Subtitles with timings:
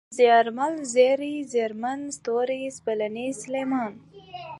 [0.17, 3.91] زيارمل، زېرى، زرين، ستوری، سپېلنی، سلېمان